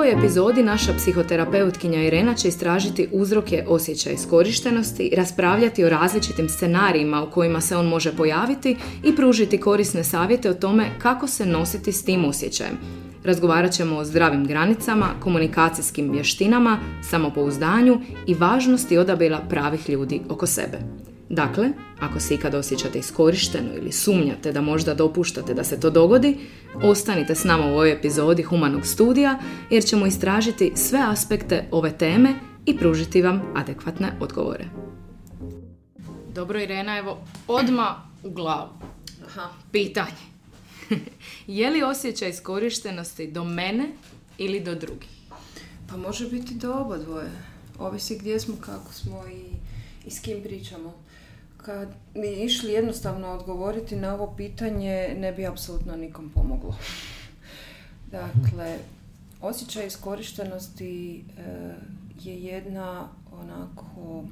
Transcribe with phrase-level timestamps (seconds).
[0.00, 7.30] ovoj epizodi naša psihoterapeutkinja Irena će istražiti uzroke osjećaja iskorištenosti, raspravljati o različitim scenarijima u
[7.30, 12.04] kojima se on može pojaviti i pružiti korisne savjete o tome kako se nositi s
[12.04, 12.78] tim osjećajem.
[13.24, 16.78] Razgovarat ćemo o zdravim granicama, komunikacijskim vještinama,
[17.10, 20.78] samopouzdanju i važnosti odabira pravih ljudi oko sebe.
[21.30, 21.70] Dakle,
[22.00, 26.38] ako se ikad osjećate iskorišteno ili sumnjate da možda dopuštate da se to dogodi,
[26.82, 29.38] ostanite s nama u ovoj epizodi Humanog studija
[29.70, 32.34] jer ćemo istražiti sve aspekte ove teme
[32.66, 34.64] i pružiti vam adekvatne odgovore.
[36.34, 38.70] Dobro Irena, evo odma u glavu.
[39.26, 39.48] Aha.
[39.72, 40.22] Pitanje.
[41.46, 43.88] je li osjećaj iskorištenosti do mene
[44.38, 45.10] ili do drugih?
[45.88, 47.30] Pa može biti do oba dvoje.
[47.78, 49.42] Ovisi gdje smo, kako smo i,
[50.06, 51.09] i s kim pričamo.
[51.62, 56.76] Kad bi išli jednostavno odgovoriti na ovo pitanje, ne bi apsolutno nikom pomoglo.
[58.18, 58.78] dakle,
[59.40, 61.74] osjećaj iskorištenosti e,
[62.20, 64.24] je jedna onako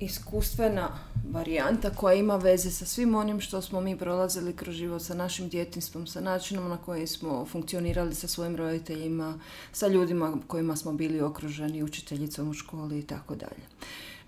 [0.00, 0.88] iskustvena
[1.30, 5.48] varijanta koja ima veze sa svim onim što smo mi prolazili kroz život, sa našim
[5.48, 9.38] djetinstvom, sa načinom na koji smo funkcionirali sa svojim roditeljima,
[9.72, 13.62] sa ljudima kojima smo bili okruženi, učiteljicom u školi i tako dalje.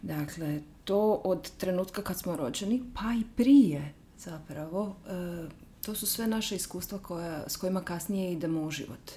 [0.02, 5.48] Dakle, to od trenutka kad smo rođeni, pa i prije zapravo, e,
[5.82, 9.10] to su sve naše iskustva koja, s kojima kasnije idemo u život.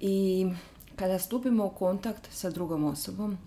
[0.00, 0.46] I
[0.96, 3.38] kada stupimo u kontakt sa drugom osobom,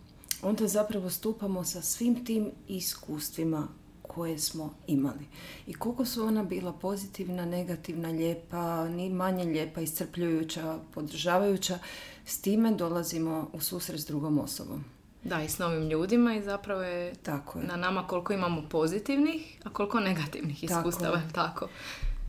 [0.41, 3.67] onda zapravo stupamo sa svim tim iskustvima
[4.01, 5.25] koje smo imali.
[5.67, 11.79] I koliko su ona bila pozitivna, negativna, lijepa, ni manje lijepa, iscrpljujuća, podržavajuća,
[12.25, 14.94] s time dolazimo u susret s drugom osobom.
[15.25, 17.65] Da, i s novim ljudima i zapravo je, tako je.
[17.65, 21.21] na nama koliko imamo pozitivnih, a koliko negativnih iskustava.
[21.33, 21.33] Tako.
[21.33, 21.67] tako.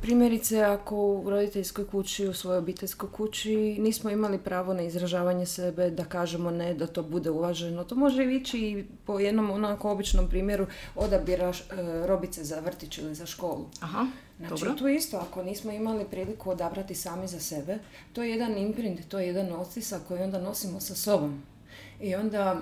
[0.00, 5.90] Primjerice, ako u roditeljskoj kući, u svojoj obiteljskoj kući nismo imali pravo na izražavanje sebe,
[5.90, 7.84] da kažemo ne, da to bude uvaženo.
[7.84, 11.52] To može ići i po jednom onako običnom primjeru odabira e,
[12.06, 13.66] robice za vrtić ili za školu.
[13.80, 14.06] Aha,
[14.38, 14.74] znači, dobro.
[14.74, 17.78] tu isto, ako nismo imali priliku odabrati sami za sebe,
[18.12, 21.42] to je jedan imprint, to je jedan otisak koji onda nosimo sa sobom.
[22.00, 22.60] I onda,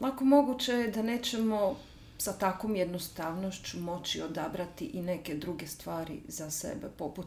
[0.00, 1.76] lako moguće je da nećemo
[2.18, 7.26] sa takvom jednostavnošću moći odabrati i neke druge stvari za sebe, poput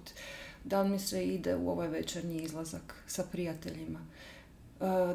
[0.64, 4.00] da li mi se ide u ovaj večernji izlazak sa prijateljima,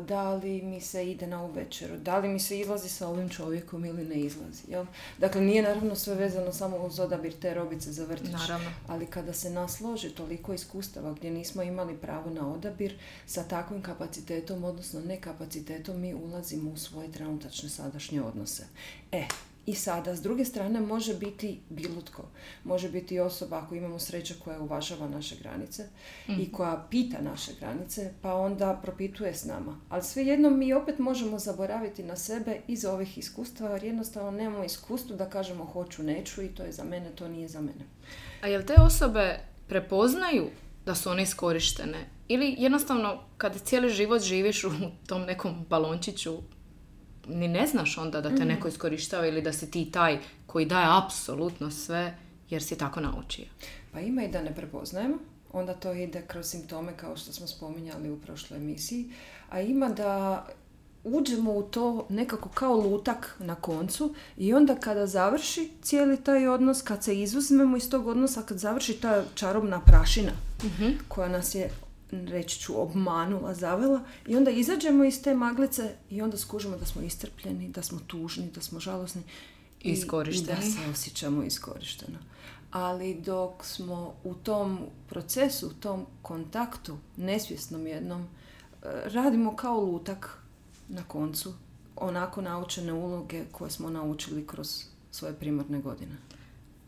[0.09, 3.28] da li mi se ide na ovu večeru, da li mi se izlazi sa ovim
[3.28, 4.62] čovjekom ili ne izlazi.
[4.69, 4.87] Jel?
[5.19, 8.71] Dakle, nije naravno sve vezano samo uz odabir te robice za vrtić, naravno.
[8.89, 14.65] ali kada se nasloži toliko iskustava gdje nismo imali pravo na odabir, sa takvim kapacitetom,
[14.65, 18.65] odnosno nekapacitetom, mi ulazimo u svoje trenutačne sadašnje odnose.
[19.12, 19.25] E,
[19.67, 22.23] i sada, s druge strane, može biti bilo tko.
[22.65, 25.89] Može biti osoba, ako imamo sreće, koja uvažava naše granice
[26.28, 26.53] i mhm.
[26.53, 29.81] koja pita naše granice, pa onda propituje s nama.
[29.89, 35.17] Ali svejedno mi opet možemo zaboraviti na sebe iz ovih iskustava, jer jednostavno nemamo iskustvo
[35.17, 37.84] da kažemo hoću, neću i to je za mene, to nije za mene.
[38.43, 40.50] A jel te osobe prepoznaju
[40.87, 41.99] da su one iskorištene?
[42.29, 44.71] Ili jednostavno, kad cijeli život živiš u
[45.06, 46.39] tom nekom balončiću
[47.27, 48.49] ni ne znaš onda da te mhm.
[48.49, 52.15] neko iskorištava ili da si ti taj koji daje apsolutno sve
[52.50, 53.44] jer si tako naučio.
[53.93, 55.19] Pa ima i da ne prepoznajemo,
[55.53, 59.11] onda to ide kroz simptome kao što smo spominjali u prošloj emisiji,
[59.50, 60.47] a ima da
[61.05, 66.82] uđemo u to nekako kao lutak na koncu i onda kada završi cijeli taj odnos,
[66.82, 70.32] kad se izuzmemo iz tog odnosa, kad završi ta čarobna prašina
[70.65, 70.91] mhm.
[71.09, 71.71] koja nas je
[72.12, 77.03] reći ću, obmanula, zavela i onda izađemo iz te maglice i onda skužimo da smo
[77.03, 79.23] istrpljeni, da smo tužni, da smo žalosni
[79.81, 79.91] i,
[80.33, 82.19] i da se osjećamo iskorišteno.
[82.71, 84.78] Ali dok smo u tom
[85.09, 88.27] procesu, u tom kontaktu, nesvjesnom jednom, e,
[89.05, 90.39] radimo kao lutak
[90.89, 91.55] na koncu,
[91.97, 96.17] onako naučene uloge koje smo naučili kroz svoje primarne godine.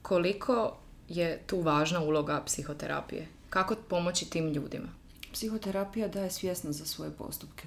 [0.03, 0.77] Koliko
[1.09, 3.29] je tu važna uloga psihoterapije?
[3.51, 4.89] Kako pomoći tim ljudima?
[5.35, 7.65] Psihoterapija daje svjesnost za svoje postupke.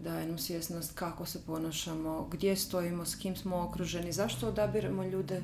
[0.00, 5.42] Daje nam svjesnost kako se ponašamo, gdje stojimo, s kim smo okruženi, zašto odabiramo ljude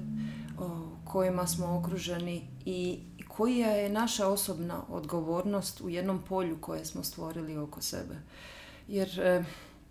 [1.04, 2.98] kojima smo okruženi i
[3.28, 8.14] koja je naša osobna odgovornost u jednom polju koje smo stvorili oko sebe.
[8.88, 9.44] Jer e,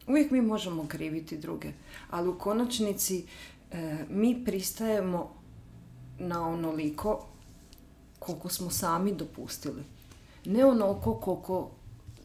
[0.08, 1.72] uvijek mi možemo kriviti druge,
[2.10, 3.26] ali u konačnici
[3.72, 5.34] e, mi pristajemo
[6.20, 7.28] na onoliko
[8.20, 9.95] koliko smo sami dopustili
[10.46, 11.72] ne onoliko koliko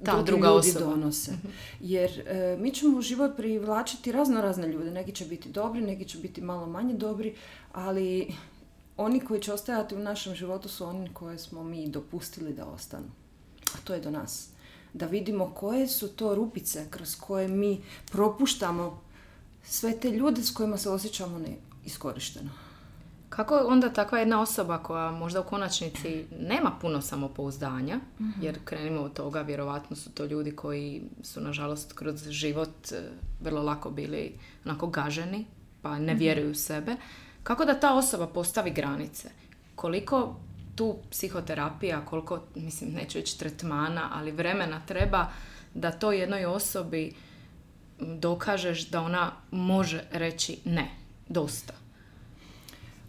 [0.05, 0.91] ta druga ljudi osoba.
[0.91, 1.33] donose.
[1.33, 1.49] Mhm.
[1.81, 4.91] Jer e, mi ćemo u život privlačiti razno razne ljude.
[4.91, 7.35] Neki će biti dobri, neki će biti malo manje dobri,
[7.73, 8.35] ali
[8.97, 13.07] oni koji će ostajati u našem životu su oni koje smo mi dopustili da ostanu.
[13.75, 14.49] A to je do nas.
[14.93, 17.81] Da vidimo koje su to rupice kroz koje mi
[18.11, 19.01] propuštamo
[19.65, 22.51] sve te ljude s kojima se osjećamo neiskorišteno.
[23.31, 28.43] Kako onda takva jedna osoba koja možda u konačnici nema puno samopouzdanja, mhm.
[28.43, 32.97] jer krenimo od toga, vjerovatno su to ljudi koji su nažalost kroz život e,
[33.41, 34.33] vrlo lako bili
[34.65, 35.47] onako gaženi,
[35.83, 36.19] pa ne mhm.
[36.19, 36.97] vjeruju u sebe.
[37.43, 39.31] Kako da ta osoba postavi granice?
[39.75, 40.37] Koliko
[40.77, 45.27] tu psihoterapija, koliko, mislim, neću reći tretmana, ali vremena treba
[45.75, 47.13] da to jednoj osobi
[48.01, 50.91] dokažeš da ona može reći ne,
[51.29, 51.73] dosta.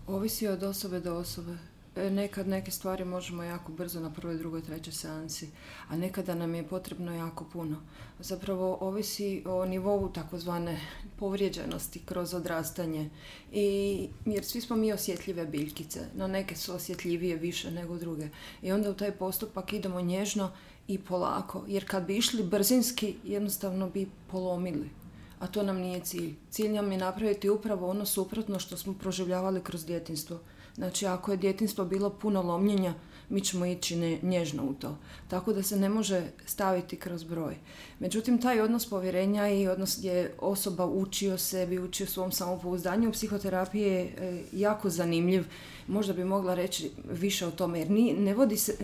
[0.08, 1.58] Ovisi od osobe do osobe.
[1.96, 5.50] E, nekad neke stvari možemo jako brzo na prvoj, drugoj, trećoj seansi,
[5.90, 7.78] a nekada nam je potrebno jako puno.
[8.20, 10.80] Zapravo ovisi o nivou takozvane
[11.20, 13.10] povrijeđenosti kroz odrastanje.
[13.52, 16.00] I, jer svi smo mi osjetljive biljkice.
[16.16, 18.30] Na neke su osjetljivije više nego druge.
[18.62, 20.52] I onda u taj postupak idemo nježno
[20.88, 21.64] i polako.
[21.68, 25.01] Jer kad bi išli brzinski, jednostavno bi polomili
[25.42, 26.36] a to nam nije cilj.
[26.50, 30.40] Cilj nam je napraviti upravo ono suprotno što smo proživljavali kroz djetinstvo.
[30.76, 32.94] Znači, ako je djetinstvo bilo puno lomljenja,
[33.30, 34.98] mi ćemo ići nježno u to.
[35.28, 37.56] Tako da se ne može staviti kroz broj.
[38.00, 43.10] Međutim, taj odnos povjerenja i odnos gdje osoba uči o sebi, uči o svom samopouzdanju
[43.10, 45.46] u psihoterapiji je e, jako zanimljiv.
[45.88, 48.78] Možda bi mogla reći više o tome, jer ne vodi se,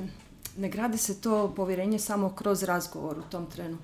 [0.58, 3.78] ne gradi se to povjerenje samo kroz razgovor u tom trenu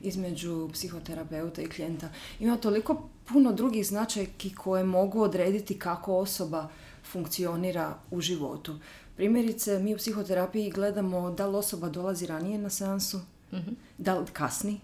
[0.00, 2.08] između psihoterapeuta i klijenta.
[2.40, 6.68] Ima toliko puno drugih značajki koje mogu odrediti kako osoba
[7.12, 8.78] funkcionira u životu.
[9.16, 13.20] Primjerice, mi u psihoterapiji gledamo da li osoba dolazi ranije na seansu,
[13.52, 13.58] mm
[13.98, 14.80] da li kasni,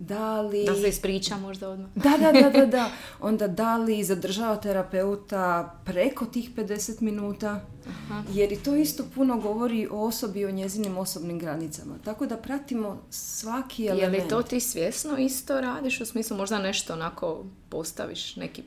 [0.00, 0.64] da li...
[0.64, 1.90] Da se ispriča možda odmah.
[1.94, 2.90] Da, da, da, da, da.
[3.28, 8.22] Onda da li zadržava terapeuta preko tih 50 minuta, Aha.
[8.32, 11.94] jer i to isto puno govori o osobi i o njezinim osobnim granicama.
[12.04, 14.14] Tako da pratimo svaki element.
[14.14, 16.00] Je li to ti svjesno isto radiš?
[16.00, 18.62] U smislu možda nešto onako postaviš, neki,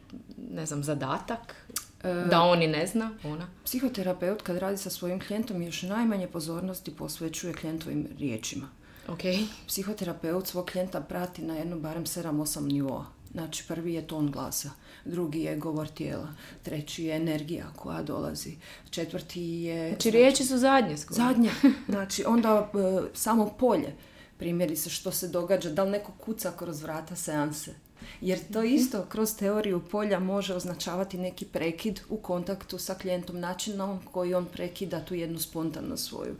[0.51, 1.56] ne znam, zadatak?
[2.03, 3.47] E, da on i ne zna, ona.
[3.63, 8.82] Psihoterapeut kad radi sa svojim klijentom još najmanje pozornosti posvećuje klijentovim riječima.
[9.07, 9.45] Okay.
[9.67, 13.05] Psihoterapeut svog klijenta prati na jednu barem 7-8 nivoa.
[13.31, 14.69] Znači prvi je ton glasa,
[15.05, 16.27] drugi je govor tijela,
[16.63, 18.55] treći je energija koja dolazi,
[18.89, 19.89] četvrti je...
[19.89, 21.15] Znači, riječi su zadnje skoro.
[21.15, 21.51] Zadnje.
[21.89, 23.95] Znači onda e, samo polje.
[24.38, 27.73] Primjeri se što se događa, da li neko kuca kroz vrata seanse.
[28.21, 28.73] Jer to mhm.
[28.73, 34.45] isto kroz teoriju polja može označavati neki prekid u kontaktu sa klijentom, načinom koji on
[34.45, 36.35] prekida tu jednu spontanu svoju.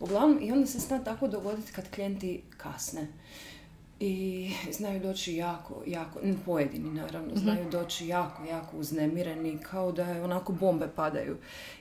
[0.00, 3.06] Uglavnom, i onda se zna tako dogoditi kad klijenti kasne.
[4.00, 7.38] I znaju doći jako, jako, pojedini naravno, mhm.
[7.38, 11.36] znaju doći jako, jako uznemireni, kao da je onako bombe padaju.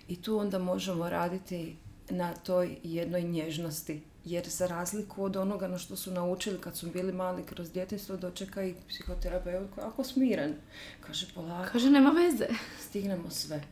[0.07, 1.75] I tu onda možemo raditi
[2.09, 6.89] na toj jednoj nježnosti jer za razliku od onoga na što su naučili kad su
[6.91, 10.53] bili mali kroz djetinstvo dočeka i psihoterapeut koji ako smiren.
[11.01, 11.69] Kaže polako.
[11.71, 12.47] Kaže nema veze.
[12.79, 13.63] Stignemo sve.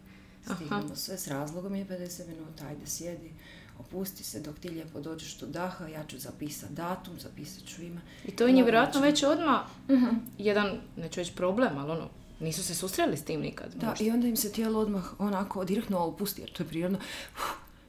[0.43, 2.67] Stignemo sve s razlogom je 50 minuta.
[2.67, 3.31] Ajde sjedi.
[3.79, 8.01] Opusti se dok ti lijepo dođeš do daha, ja ću zapisati datum, zapisat ću ime.
[8.25, 9.99] I to je njih vjerojatno već odmah uh
[10.37, 12.09] jedan, neću reći problem, ali ono,
[12.39, 13.73] nisu se susreli s tim nikad.
[13.75, 16.99] Da, i onda im se tijelo odmah onako direktno opusti, jer to je prirodno.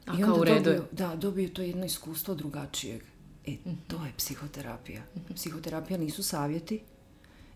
[0.05, 3.01] A I onda u redu dobiju, da, dobiju to jedno iskustvo drugačijeg.
[3.45, 3.75] E, mhm.
[3.87, 5.01] to je psihoterapija.
[5.15, 5.33] Mhm.
[5.33, 6.81] Psihoterapija nisu savjeti,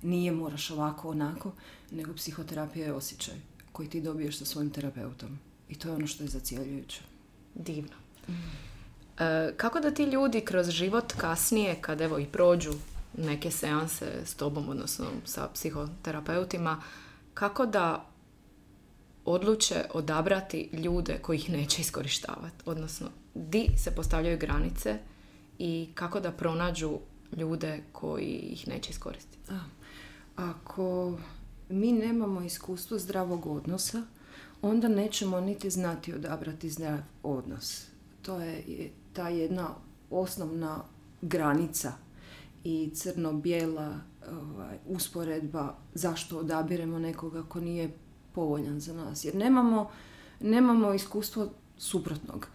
[0.01, 1.51] nije moraš ovako, onako,
[1.91, 3.35] nego psihoterapija je osjećaj
[3.71, 5.39] koji ti dobiješ sa svojim terapeutom.
[5.69, 7.01] I to je ono što je zacijeljujuće.
[7.55, 7.95] Divno.
[9.19, 12.73] E, kako da ti ljudi kroz život kasnije, kad evo i prođu
[13.17, 16.81] neke seanse s tobom, odnosno sa psihoterapeutima,
[17.33, 18.05] kako da
[19.25, 22.63] odluče odabrati ljude koji ih neće iskorištavati.
[22.65, 24.97] Odnosno, di se postavljaju granice
[25.59, 26.99] i kako da pronađu
[27.37, 29.51] ljude koji ih neće iskoristiti.
[30.35, 31.17] Ako
[31.69, 34.03] mi nemamo iskustvo zdravog odnosa,
[34.61, 37.85] onda nećemo niti znati odabrati zdrav odnos.
[38.21, 39.69] To je ta jedna
[40.09, 40.83] osnovna
[41.21, 41.91] granica
[42.63, 43.99] i crno-bijela
[44.31, 47.91] ovaj, usporedba zašto odabiremo nekoga ko nije
[48.35, 49.25] povoljan za nas.
[49.25, 49.89] Jer nemamo,
[50.39, 52.47] nemamo iskustvo suprotnog.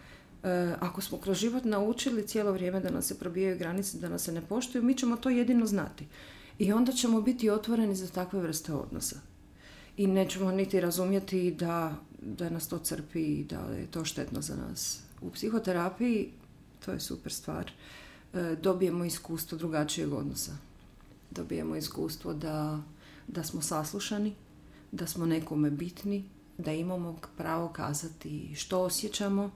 [0.43, 4.23] E, ako smo kroz život naučili cijelo vrijeme da nas se probijaju granice, da nas
[4.23, 6.05] se ne poštuju, mi ćemo to jedino znati.
[6.59, 9.19] I onda ćemo biti otvoreni za takve vrste odnosa.
[9.97, 14.55] I nećemo niti razumjeti da, da nas to crpi i da je to štetno za
[14.55, 14.99] nas.
[15.21, 16.31] U psihoterapiji
[16.85, 17.71] to je super stvar.
[18.33, 20.51] E, dobijemo iskustvo drugačijeg odnosa.
[21.31, 22.81] Dobijemo iskustvo da,
[23.27, 24.35] da smo saslušani,
[24.91, 29.51] da smo nekome bitni, da imamo pravo kazati što osjećamo,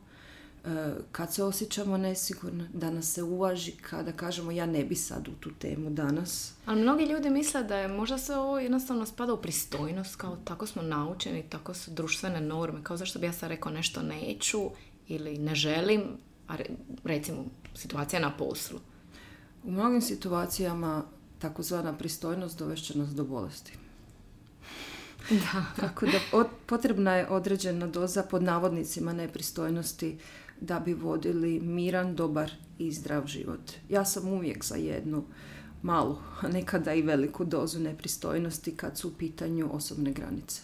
[1.11, 5.31] kad se osjećamo nesigurno, da nas se uvaži, kada kažemo ja ne bi sad u
[5.31, 6.53] tu temu danas.
[6.65, 10.67] Ali mnogi ljudi misle da je možda se ovo jednostavno spada u pristojnost, kao tako
[10.67, 14.69] smo naučeni, tako su društvene norme, kao zašto bi ja sad rekao nešto neću
[15.07, 16.01] ili ne želim,
[16.47, 16.55] a
[17.03, 18.79] recimo situacija na poslu.
[19.63, 21.03] U mnogim situacijama
[21.39, 23.77] takozvana pristojnost dovešće nas do bolesti.
[25.29, 25.65] Da.
[25.81, 30.17] Tako da potrebna je određena doza pod navodnicima nepristojnosti
[30.61, 33.71] da bi vodili miran, dobar i zdrav život.
[33.89, 35.23] Ja sam uvijek za jednu
[35.81, 40.61] malu, a nekada i veliku dozu nepristojnosti kad su u pitanju osobne granice.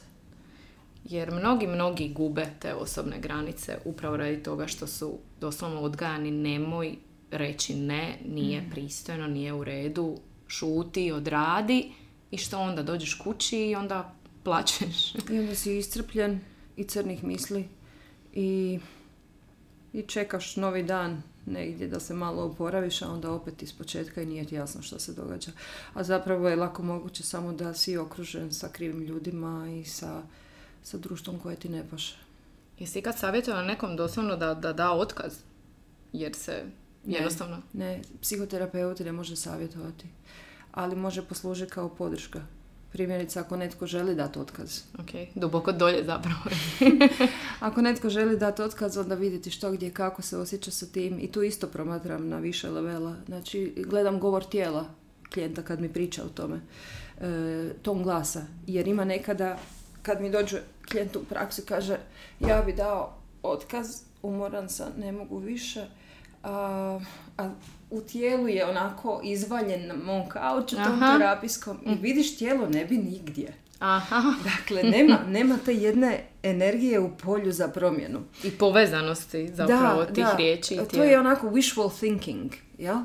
[1.05, 6.95] Jer mnogi, mnogi gube te osobne granice upravo radi toga što su doslovno odgajani nemoj
[7.31, 8.69] reći ne, nije mm.
[8.71, 11.91] pristojno, nije u redu, šuti, odradi
[12.31, 15.15] i što onda dođeš kući i onda plaćeš.
[15.15, 16.39] I onda si iscrpljen
[16.77, 17.69] i crnih misli
[18.33, 18.79] i,
[19.93, 24.25] i čekaš novi dan negdje da se malo oporaviš, a onda opet iz početka i
[24.25, 25.51] nije ti jasno što se događa.
[25.93, 30.21] A zapravo je lako moguće samo da si okružen sa krivim ljudima i sa,
[30.83, 32.17] sa društvom koje ti ne paše.
[32.79, 35.33] Jesi ikad savjetovala nekom doslovno da, da da otkaz?
[36.13, 36.65] Jer se
[37.05, 37.61] jednostavno...
[37.73, 40.07] Ne, psihoterapeut ne može savjetovati,
[40.71, 42.41] ali može poslužiti kao podrška.
[42.91, 44.81] Primjerice, ako netko želi dati otkaz.
[44.99, 46.39] Ok, duboko dolje zapravo.
[47.59, 51.19] ako netko želi dati otkaz, onda vidjeti što, gdje, kako se osjeća sa tim.
[51.19, 53.15] I tu isto promatram na više levela.
[53.27, 54.85] Znači, gledam govor tijela
[55.33, 56.59] klijenta kad mi priča o tome.
[57.21, 58.41] E, ton glasa.
[58.67, 59.57] Jer ima nekada,
[60.01, 61.97] kad mi dođe klijent u praksu kaže
[62.39, 65.87] ja bi dao otkaz, umoran sam, ne mogu više.
[66.43, 66.99] A,
[67.37, 67.49] a
[67.89, 71.97] u tijelu je onako izvaljen na mom kauču tom terapijskom i mm.
[72.01, 73.53] vidiš tijelo ne bi nigdje.
[73.79, 74.33] Aha.
[74.57, 78.19] Dakle, nema, nema te jedne energije u polju za promjenu.
[78.43, 80.35] I povezanosti zapravo da, tih da.
[80.35, 80.79] riječi.
[80.91, 82.51] To je onako wishful thinking.
[82.77, 83.03] Ja?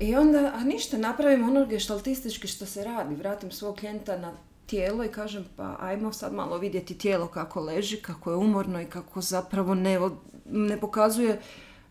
[0.00, 3.14] I onda, a ništa, napravim ono gestaltistički što se radi.
[3.14, 4.32] Vratim svog klijenta na
[4.66, 8.86] tijelo i kažem pa ajmo sad malo vidjeti tijelo kako leži, kako je umorno i
[8.86, 9.98] kako zapravo ne,
[10.44, 11.40] ne pokazuje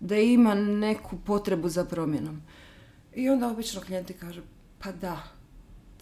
[0.03, 2.41] da ima neku potrebu za promjenom.
[3.15, 4.41] I onda obično klijenti kažu,
[4.79, 5.24] pa da,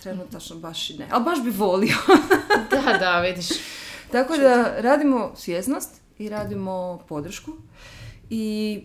[0.01, 1.95] trenutačno baš i ne, ali baš bi volio.
[2.71, 3.47] da, da, vidiš.
[4.11, 7.51] Tako da radimo svjesnost i radimo podršku
[8.29, 8.83] i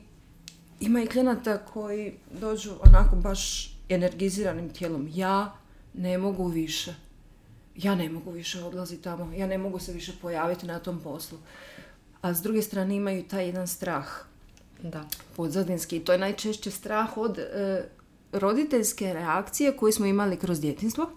[0.80, 5.08] ima i klijenata koji dođu onako baš energiziranim tijelom.
[5.14, 5.56] Ja
[5.94, 6.94] ne mogu više.
[7.76, 9.32] Ja ne mogu više odlaziti tamo.
[9.32, 11.38] Ja ne mogu se više pojaviti na tom poslu.
[12.20, 14.26] A s druge strane imaju taj jedan strah
[14.90, 15.04] da.
[15.36, 16.00] Podzadinski.
[16.00, 17.88] To je najčešće strah od e,
[18.32, 21.10] roditeljske reakcije koje smo imali kroz djetinstvo.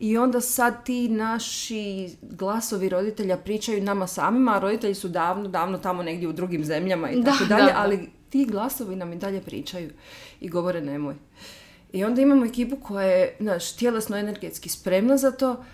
[0.00, 5.78] I onda sad ti naši glasovi roditelja pričaju nama samima, a roditelji su davno, davno
[5.78, 9.90] tamo negdje u drugim zemljama i tako dalje, ali ti glasovi nam i dalje pričaju
[10.40, 11.14] i govore nemoj.
[11.92, 15.64] I onda imamo ekipu koja je, znaš, tjelesno energetski spremna za to,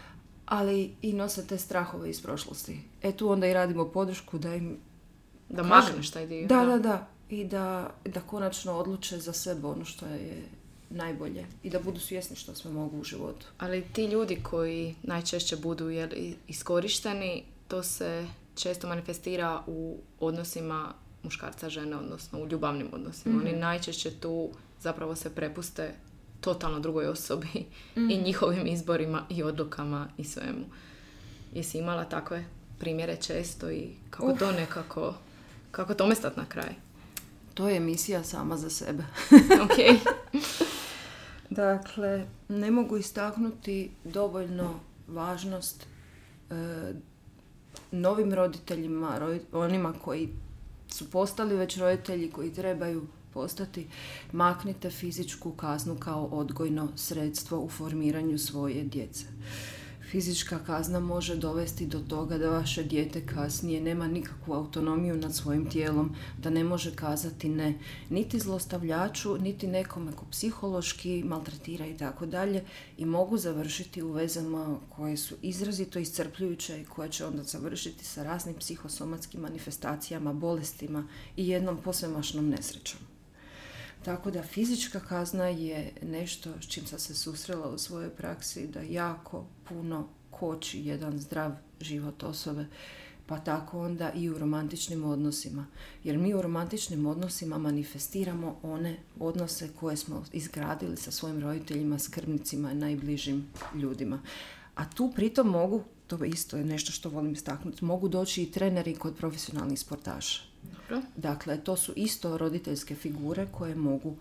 [0.47, 2.81] ali i nose te strahove iz prošlosti.
[3.03, 4.77] E tu onda i radimo podršku da im
[5.49, 6.47] da magneš taj dio.
[6.47, 7.07] Da, da, da.
[7.31, 10.43] I da, da konačno odluče za sebe ono što je
[10.91, 13.47] najbolje i da budu svjesni što sve mogu u životu.
[13.59, 16.09] Ali ti ljudi koji najčešće budu jel,
[16.49, 23.41] iskorišteni, to se često manifestira u odnosima muškarca žene, odnosno u ljubavnim odnosima.
[23.41, 23.61] Oni mhm.
[23.61, 25.95] najčešće tu zapravo se prepuste
[26.41, 27.49] totalno drugoj osobi
[27.97, 28.25] i mhm.
[28.25, 30.65] njihovim izborima i odlukama i svemu.
[31.55, 32.45] Jesi imala takve
[32.79, 35.15] primjere često i kako to nekako
[35.71, 36.75] kako tome stati na kraj?
[37.55, 39.05] To je emisija sama za sebe.
[39.65, 40.01] ok.
[41.51, 45.87] dakle, ne mogu istaknuti dovoljno važnost
[46.51, 46.55] e,
[47.93, 50.29] novim roditeljima, onima koji
[50.89, 53.87] su postali već roditelji, koji trebaju postati,
[54.33, 59.27] maknite fizičku kaznu kao odgojno sredstvo u formiranju svoje djece
[60.11, 65.71] fizička kazna može dovesti do toga da vaše dijete kasnije nema nikakvu autonomiju nad svojim
[65.71, 72.27] tijelom, da ne može kazati ne niti zlostavljaču, niti nekome ko psihološki maltretira i tako
[72.27, 72.65] dalje
[72.99, 78.23] i mogu završiti u vezama koje su izrazito iscrpljujuće i koje će onda završiti sa
[78.23, 83.10] raznim psihosomatskim manifestacijama, bolestima i jednom posvemašnom nesrećom.
[84.05, 88.81] Tako da fizička kazna je nešto s čim sam se susrela u svojoj praksi da
[88.81, 92.67] jako puno koči jedan zdrav život osobe
[93.31, 95.67] pa tako onda i u romantičnim odnosima.
[96.05, 102.73] Jer mi u romantičnim odnosima manifestiramo one odnose koje smo izgradili sa svojim roditeljima, skrbnicima
[102.73, 104.21] i najbližim ljudima.
[104.75, 108.95] A tu pritom mogu, to isto je nešto što volim istaknuti, mogu doći i treneri
[108.95, 110.50] kod profesionalnih sportaša.
[110.63, 111.03] Dobro.
[111.17, 114.17] Dakle, to su isto roditeljske figure koje mogu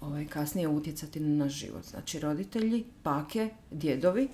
[0.00, 1.84] ovaj, kasnije utjecati na naš život.
[1.84, 4.28] Znači, roditelji, bake, djedovi,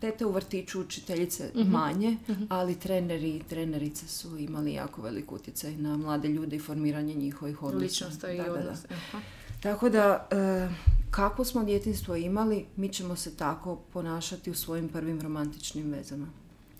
[0.00, 2.16] tete u vrtiću, učiteljice manje,
[2.48, 7.62] ali treneri i trenerice su imali jako velik utjecaj na mlade ljude i formiranje njihovih
[7.62, 7.84] odnosa.
[7.84, 8.58] Ličnost i Da, da, da.
[8.58, 8.78] odnos.
[8.90, 9.20] Aha.
[9.62, 10.68] Tako da, e,
[11.10, 16.26] kako smo djetinstvo imali, mi ćemo se tako ponašati u svojim prvim romantičnim vezama.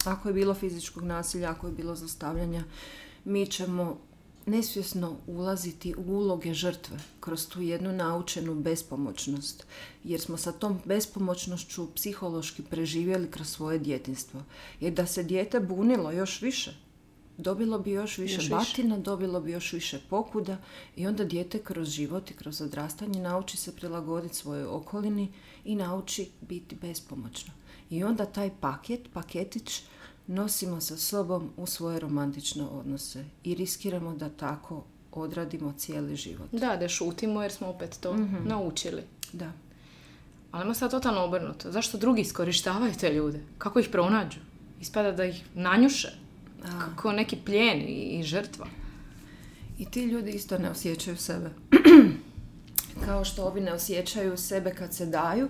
[0.05, 2.65] Ako je bilo fizičkog nasilja, ako je bilo zlostavljanja,
[3.25, 3.99] mi ćemo
[4.47, 9.67] nesvjesno ulaziti u uloge žrtve kroz tu jednu naučenu bespomoćnost.
[10.05, 14.43] Jer smo sa tom bespomoćnošću psihološki preživjeli kroz svoje djetinstvo.
[14.81, 16.75] Jer da se dijete bunilo još više,
[17.39, 18.55] dobilo bi još više Još više.
[18.55, 20.59] batina, dobilo bi još više pokuda
[20.97, 25.33] i onda dijete kroz život i kroz odrastanje nauči se prilagoditi svojoj okolini
[25.65, 27.53] i nauči biti bespomoćno.
[27.91, 29.83] I onda taj paket, paketić
[30.31, 36.49] nosimo sa sobom u svoje romantične odnose i riskiramo da tako odradimo cijeli život.
[36.53, 38.49] Da, da šutimo jer smo opet to Mhm.
[38.49, 39.03] naučili.
[39.33, 39.53] Da.
[40.51, 41.73] Ali ima sad totalno obrnuto.
[41.73, 43.41] Zašto drugi iskorištavaju te ljude?
[43.59, 44.39] Kako ih pronađu?
[44.81, 46.09] Ispada da ih nanjuše.
[46.65, 46.81] A.
[46.81, 48.67] Kako neki plijen i, i žrtva.
[49.79, 51.51] I ti ljudi isto ne osjećaju sebe.
[53.07, 55.49] Kao što ovi ne osjećaju sebe kad se daju,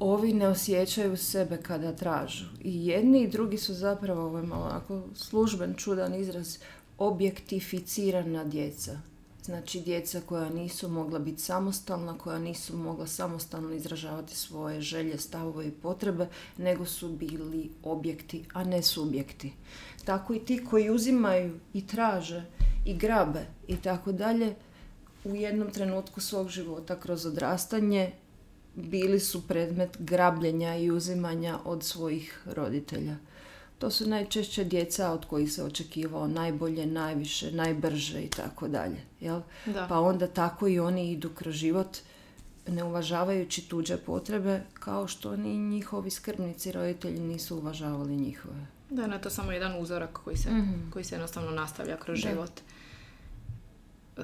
[0.00, 2.44] ovi ne osjećaju sebe kada tražu.
[2.60, 6.58] I jedni i drugi su zapravo, ovo je malo onako služben, čudan izraz,
[6.98, 9.00] objektificirana djeca.
[9.42, 15.68] Znači djeca koja nisu mogla biti samostalna, koja nisu mogla samostalno izražavati svoje želje, stavove
[15.68, 16.28] i potrebe,
[16.58, 19.52] nego su bili objekti, a ne subjekti.
[20.04, 22.44] Tako i ti koji uzimaju i traže
[22.86, 24.54] i grabe i tako dalje,
[25.24, 28.12] u jednom trenutku svog života kroz odrastanje
[28.78, 33.16] bili su predmet grabljenja i uzimanja od svojih roditelja.
[33.78, 38.96] To su najčešće djeca od kojih se očekivao najbolje, najviše, najbrže i tako dalje.
[39.20, 39.40] Jel?
[39.66, 39.86] Da.
[39.88, 41.98] Pa onda tako i oni idu kroz život
[42.68, 48.66] ne uvažavajući tuđe potrebe kao što ni njihovi skrbnici roditelji nisu uvažavali njihove.
[48.90, 50.90] Da, na to samo jedan uzorak koji se, Mhm.
[50.90, 52.28] koji se jednostavno nastavlja kroz Da.
[52.30, 52.50] život.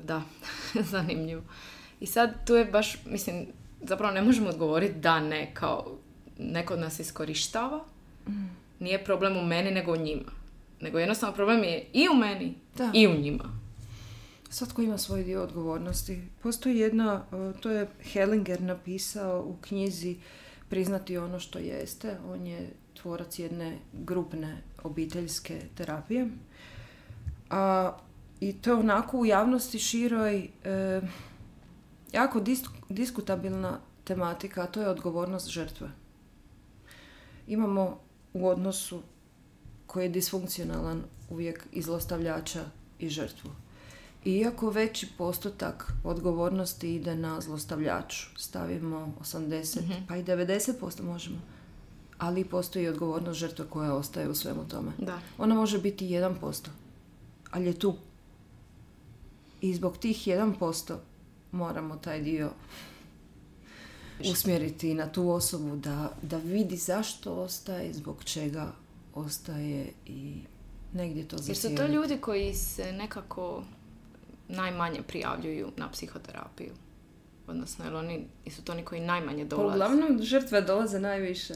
[0.05, 0.23] Da,
[0.93, 1.43] zanimljivo.
[2.01, 3.47] I sad tu je baš, mislim,
[3.89, 5.97] zapravo ne možemo odgovoriti da ne, kao
[6.39, 7.85] neko od nas iskorištava.
[8.29, 8.45] Mhm.
[8.81, 10.33] Nije problem u meni, nego u njima.
[10.81, 12.91] Nego jednostavno problem je i u meni Da.
[12.95, 13.45] i u njima.
[14.51, 16.23] Svatko ima svoj dio odgovornosti.
[16.43, 20.17] Postoji jedna, e, to je Hellinger napisao u knjizi
[20.69, 22.17] Priznati ono što jeste.
[22.29, 22.71] On je
[23.03, 26.29] tvorac jedne grupne obiteljske terapije.
[27.51, 27.93] A,
[28.41, 31.01] I to je onako u javnosti široj e,
[32.15, 35.91] jako dis- diskutabilna tematika, a to je odgovornost žrtve.
[37.47, 37.99] Imamo
[38.33, 39.03] u odnosu
[39.87, 42.65] koji je disfunkcionalan uvijek i zlostavljača
[42.99, 43.51] i žrtvu.
[44.25, 51.39] Iako veći postotak odgovornosti ide na zlostavljaču, stavimo 80, pa i 90% možemo,
[52.19, 54.93] ali postoji odgovornost žrtve koja ostaje u svemu tome.
[54.99, 55.19] Da.
[55.39, 56.69] Ona može biti 1%,
[57.51, 57.95] ali je tu.
[59.61, 60.97] I zbog tih 1%
[61.55, 62.51] moramo taj dio
[64.31, 68.73] usmjeriti na tu osobu da, da vidi zašto ostaje, zbog čega
[69.15, 70.35] ostaje i
[70.93, 73.63] negdje to Jer su to ljudi koji se nekako
[74.49, 76.73] najmanje prijavljuju na psihoterapiju.
[77.47, 79.75] Odnosno, jel oni, su to oni koji najmanje Pa dolaze?
[79.75, 81.55] uglavnom žrtve dolaze najviše.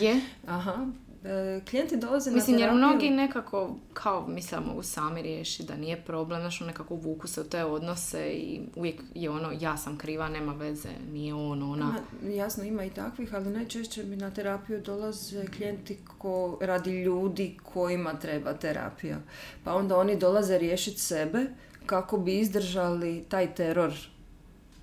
[0.00, 0.20] Je.
[0.46, 0.86] Aha.
[1.24, 2.88] E, klijenti dolaze Mislim, na jer terapiju.
[2.88, 7.40] mnogi nekako, kao misle, mogu sami riješiti, da nije problem, znaš, ono nekako vuku se
[7.40, 11.94] u te odnose i uvijek je ono, ja sam kriva, nema veze, nije on, ona.
[12.22, 17.56] Ima, jasno, ima i takvih, ali najčešće mi na terapiju dolaze klijenti ko, radi ljudi
[17.62, 19.18] kojima treba terapija.
[19.64, 21.46] Pa onda oni dolaze riješiti sebe
[21.86, 23.92] kako bi izdržali taj teror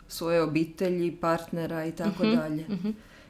[0.07, 2.65] svoje obitelji, partnera i tako dalje.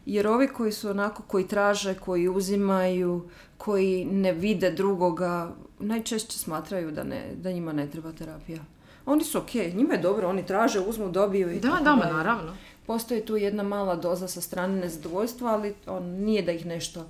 [0.08, 6.92] Jer ovi koji su onako, koji traže, koji uzimaju, koji ne vide drugoga, najčešće smatraju
[6.92, 8.60] da, ne, da njima ne treba terapija.
[9.06, 12.14] Oni su ok, njima je dobro, oni traže, uzmu, dobiju i Da, tako da, dalje.
[12.14, 12.56] naravno.
[12.86, 17.06] Postoji tu jedna mala doza sa strane nezadovoljstva, ali on nije da ih nešto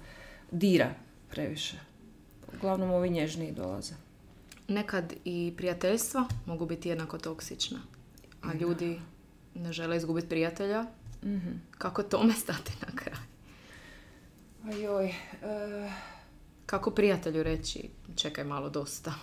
[0.51, 0.89] dira
[1.29, 1.79] previše.
[2.57, 3.93] Uglavnom ovi nježniji dolaze.
[4.67, 7.79] Nekad i prijateljstva mogu biti jednako toksična.
[8.41, 8.99] A ljudi
[9.55, 10.85] ne žele izgubiti prijatelja.
[11.23, 11.51] Mhm.
[11.77, 13.19] Kako tome stati na kraj?
[14.65, 15.91] Ajoj, e,
[16.65, 19.13] Kako prijatelju reći, čekaj malo dosta.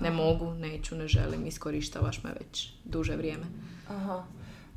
[0.00, 3.46] Ne mogu, neću, ne želim, iskorištavaš me već duže vrijeme.
[3.88, 4.24] aha,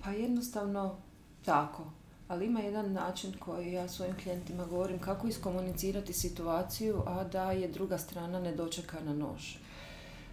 [0.04, 0.98] pa jednostavno
[1.46, 1.92] tako.
[2.28, 7.68] Ali ima jedan način koji ja svojim klijentima govorim kako iskomunicirati situaciju, a da je
[7.68, 9.56] druga strana ne dočeka na nož.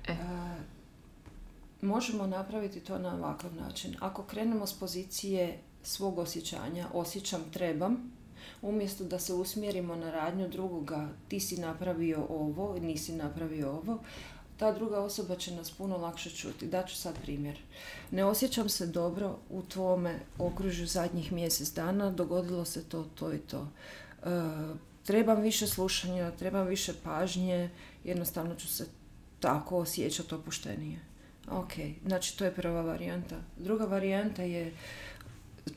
[0.08, 0.12] E.
[0.12, 0.16] E,
[1.82, 3.96] možemo napraviti to na ovakav način.
[4.00, 8.12] Ako krenemo s pozicije svog osjećanja, osjećam, trebam,
[8.62, 13.98] umjesto da se usmjerimo na radnju drugoga, ti si napravio ovo, nisi napravio ovo,
[14.60, 16.66] ta druga osoba će nas puno lakše čuti.
[16.66, 17.58] Daću sad primjer.
[18.10, 23.38] Ne osjećam se dobro u tvome okružju zadnjih mjesec dana, dogodilo se to, to i
[23.38, 23.68] to.
[24.22, 24.26] E,
[25.04, 27.70] trebam više slušanja, trebam više pažnje,
[28.04, 28.86] jednostavno ću se
[29.40, 30.98] tako osjećati opuštenije.
[31.50, 31.72] Ok,
[32.06, 33.36] znači to je prva varijanta.
[33.58, 34.72] Druga varijanta je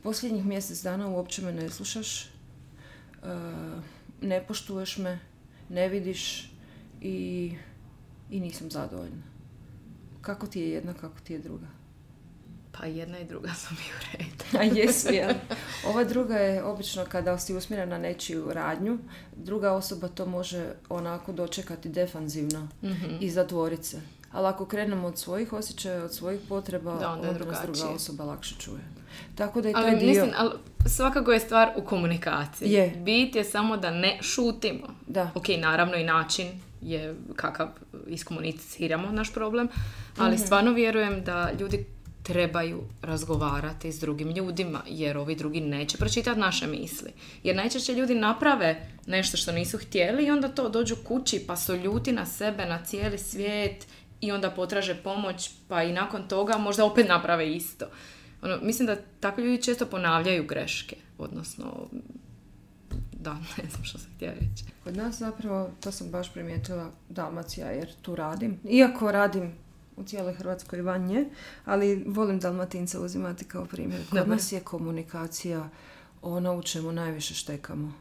[0.03, 2.29] posljednjih mjesec dana uopće me ne slušaš, e,
[4.21, 5.19] ne poštuješ me,
[5.69, 6.51] ne vidiš
[7.01, 7.51] i,
[8.29, 9.23] i nisam zadovoljna.
[10.21, 11.67] Kako ti je jedna, kako ti je druga?
[12.71, 14.43] Pa jedna i druga su mi u redu.
[14.59, 15.29] A jesu, ja.
[15.89, 18.99] Ova druga je obično kada si usmjeren na nečiju radnju,
[19.35, 24.01] druga osoba to može onako dočekati defanzivno mm i zatvoriti se.
[24.33, 28.23] Ali ako krenemo od svojih osjećaja, od svojih potreba, da, onda, onda nas druga osoba
[28.23, 28.81] lakše čuje.
[29.35, 30.07] Tako da i ali, dio...
[30.07, 30.51] Mislim, ali
[30.85, 32.71] svakako je stvar u komunikaciji.
[32.71, 32.89] Je.
[32.89, 34.87] Bit je samo da ne šutimo.
[35.07, 35.31] Da.
[35.35, 36.47] Ok, naravno i način
[36.81, 37.67] je kakav
[38.07, 39.67] iskomuniciramo naš problem,
[40.17, 40.43] ali mhm.
[40.43, 41.85] stvarno vjerujem da ljudi
[42.23, 47.11] trebaju razgovarati s drugim ljudima, jer ovi drugi neće pročitati naše misli.
[47.43, 51.75] Jer najčešće ljudi naprave nešto što nisu htjeli i onda to dođu kući pa su
[51.75, 53.87] ljuti na sebe, na cijeli svijet
[54.23, 57.85] i onda potraže pomoć pa i nakon toga možda opet naprave isto.
[58.41, 61.87] Ono, mislim da takvi ljudi često ponavljaju greške, odnosno
[63.11, 63.33] da,
[63.63, 64.65] ne znam što sam htjela reći.
[64.83, 68.59] Kod nas zapravo, to sam baš primijetila Dalmacija jer tu radim.
[68.69, 69.53] Iako radim
[69.95, 71.25] u cijeloj Hrvatskoj van nje,
[71.65, 74.01] ali volim Dalmatinca uzimati kao primjer.
[74.09, 75.69] Kod nas je komunikacija
[76.21, 77.93] ono u čemu najviše štekamo.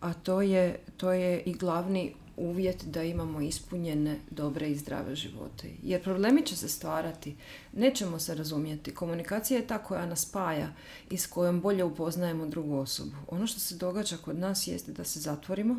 [0.00, 5.68] A to je, to je i glavni uvjet da imamo ispunjene dobre i zdrave živote.
[5.82, 7.36] Jer problemi će se stvarati,
[7.72, 8.94] nećemo se razumjeti.
[8.94, 10.72] Komunikacija je ta koja nas spaja
[11.10, 13.16] i s kojom bolje upoznajemo drugu osobu.
[13.28, 15.76] Ono što se događa kod nas jeste da se zatvorimo,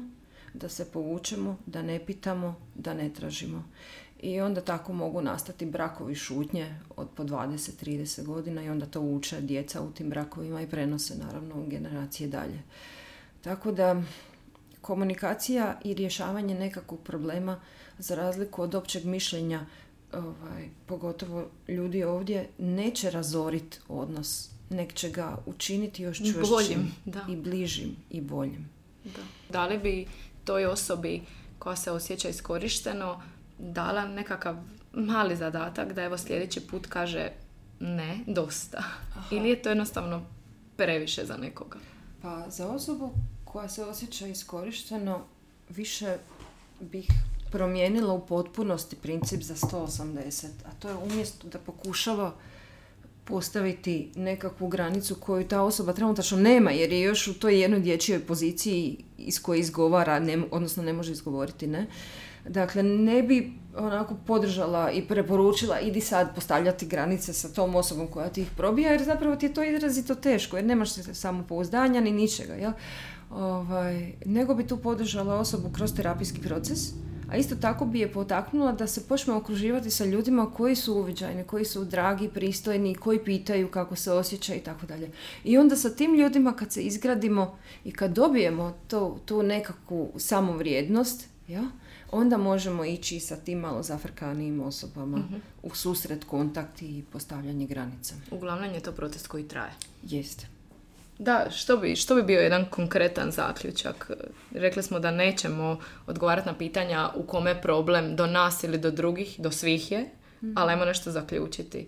[0.54, 3.64] da se povučemo, da ne pitamo, da ne tražimo.
[4.22, 9.42] I onda tako mogu nastati brakovi šutnje od po 20-30 godina i onda to uče
[9.42, 12.62] djeca u tim brakovima i prenose naravno u generacije dalje.
[13.42, 14.04] Tako da
[14.90, 17.60] komunikacija i rješavanje nekakvog problema
[17.98, 19.66] za razliku od općeg mišljenja
[20.14, 26.92] ovaj, pogotovo ljudi ovdje neće razoriti odnos nek će ga učiniti još čvršćim
[27.30, 28.70] i bližim i boljim.
[29.04, 29.22] Da.
[29.50, 30.08] da li bi
[30.46, 31.22] toj osobi
[31.60, 33.22] koja se osjeća iskorišteno
[33.60, 34.56] dala nekakav
[34.94, 37.32] mali zadatak da evo sljedeći put kaže
[37.80, 38.84] ne, dosta.
[39.32, 40.26] Ili je to jednostavno
[40.78, 41.78] previše za nekoga?
[42.22, 43.14] Pa za osobu
[43.52, 45.22] koja se osjeća iskorišteno
[45.70, 46.18] više
[46.80, 47.08] bih
[47.52, 52.34] promijenila u potpunosti princip za 180, a to je umjesto da pokušava
[53.26, 58.20] postaviti nekakvu granicu koju ta osoba trenutačno nema, jer je još u toj jednoj dječjoj
[58.20, 61.88] poziciji iz koje izgovara, ne, odnosno ne može izgovoriti ne.
[62.48, 68.30] Dakle, ne bi onako podržala i preporučila idi sad postavljati granice sa tom osobom koja
[68.30, 72.54] ti ih probija, jer zapravo ti je to izrazito teško, jer nemaš samopouzdanja ni ničega,
[72.54, 72.72] jel?
[73.30, 76.80] Ovaj, nego bi tu podržala osobu kroz terapijski proces,
[77.32, 81.44] a isto tako bi je potaknula da se počne okruživati sa ljudima koji su uviđajni,
[81.44, 85.12] koji su dragi, pristojni, koji pitaju kako se osjeća i tako dalje.
[85.44, 91.28] I onda sa tim ljudima kad se izgradimo i kad dobijemo to, tu nekakvu samovrijednost,
[91.48, 91.64] ja,
[92.12, 98.16] onda možemo ići sa tim malo zafrkanijim osobama uh u susret, kontakt i postavljanje granica.
[98.32, 99.72] Uglavnom je to proces koji traje.
[100.04, 100.59] Jeste.
[101.20, 104.12] Da, što bi, što bi bio jedan konkretan zaključak?
[104.52, 109.36] Rekli smo da nećemo odgovarati na pitanja u kome problem do nas ili do drugih,
[109.40, 110.00] do svih je,
[110.42, 111.88] mm ali ajmo nešto zaključiti.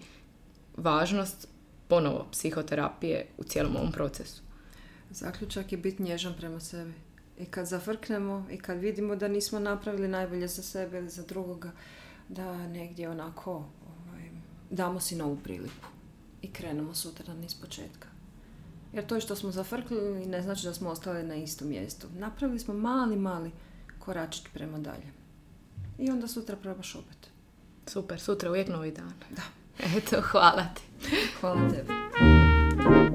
[0.77, 1.47] Važnost
[1.87, 4.41] ponovo psihoterapije u cijelom ovom procesu.
[5.09, 6.93] Zaključak je biti nježan prema sebi.
[7.39, 11.71] I kad zafrknemo i kad vidimo da nismo napravili najbolje za sebe ili za drugoga,
[12.29, 14.29] da negdje onako ovaj,
[14.69, 15.87] damo si novu priliku
[16.41, 18.10] i krenemo sutra iz početka.
[18.93, 22.07] Jer to što smo zafrkli ne znači da smo ostali na istom mjestu.
[22.17, 23.51] Napravili smo mali, mali
[23.99, 25.11] koračić prema dalje.
[25.99, 27.29] I onda sutra probaš opet.
[27.87, 29.13] Super, sutra uvijek novi dan.
[29.29, 29.41] Da.
[29.97, 31.07] Eto, hvala ti.
[31.39, 33.10] Hvala tebi.